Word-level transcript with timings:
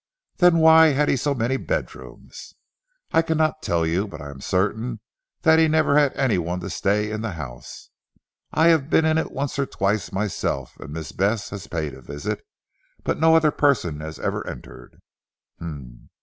"Then 0.37 0.57
why 0.57 0.93
had 0.93 1.09
he 1.09 1.15
so 1.15 1.35
many 1.35 1.57
bedrooms?" 1.57 2.55
"I 3.11 3.21
cannot 3.21 3.61
tell 3.61 3.85
you. 3.85 4.07
But 4.07 4.19
I 4.19 4.31
am 4.31 4.41
certain 4.41 4.99
that 5.43 5.59
he 5.59 5.67
never 5.67 5.95
had 5.95 6.11
anyone 6.17 6.59
to 6.61 6.71
stay 6.71 7.11
in 7.11 7.21
the 7.21 7.33
house. 7.33 7.91
I 8.51 8.69
have 8.69 8.89
been 8.89 9.05
in 9.05 9.19
it 9.19 9.29
once 9.31 9.59
or 9.59 9.67
twice 9.67 10.11
myself, 10.11 10.75
and 10.79 10.91
Miss 10.91 11.11
Bess 11.11 11.51
has 11.51 11.67
paid 11.67 11.93
a 11.93 12.01
visit. 12.01 12.43
But 13.03 13.19
no 13.19 13.35
other 13.35 13.51
person 13.51 13.99
has 13.99 14.17
ever 14.17 14.41
entered." 14.47 15.01